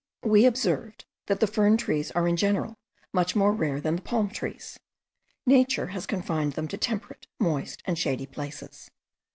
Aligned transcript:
We 0.23 0.47
observed 0.47 1.05
that 1.27 1.41
the 1.41 1.45
fern 1.45 1.77
trees 1.77 2.09
are 2.13 2.27
in 2.27 2.35
general 2.35 2.73
much 3.13 3.35
more 3.35 3.53
rare 3.53 3.79
than 3.79 3.97
the 3.97 4.01
palm 4.01 4.29
trees. 4.31 4.79
Nature 5.45 5.89
has 5.93 6.07
confined 6.07 6.53
them 6.53 6.67
to 6.69 6.75
temperate, 6.79 7.27
moist, 7.39 7.83
and 7.85 7.99
shady 7.99 8.25
places. 8.25 8.89